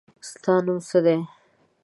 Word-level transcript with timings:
ستا 0.29 0.53
نوم 0.65 0.77
څه 0.87 0.99
دی؟ 1.05 1.17